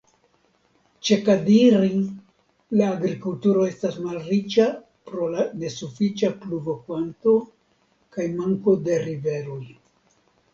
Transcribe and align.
Ĉe 1.07 1.17
Kadiri 1.25 1.89
la 2.79 2.87
agrikulturo 2.93 3.65
estas 3.73 3.99
malriĉa 4.07 4.65
pro 5.11 5.27
la 5.35 5.45
nesufiĉa 5.65 6.31
pluvokanto 6.47 7.37
kaj 8.17 8.27
manko 8.41 8.75
de 8.89 8.97
riveroj. 9.07 9.63